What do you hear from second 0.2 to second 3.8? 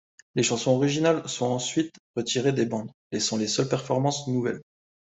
Les chansons originales sont ensuite retirées des bandes, laissant les seules